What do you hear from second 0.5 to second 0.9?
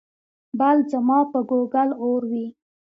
بل